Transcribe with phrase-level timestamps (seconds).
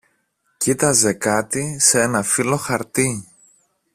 [0.57, 3.31] Κοίταζε κάτι σε ένα φύλλο χαρτί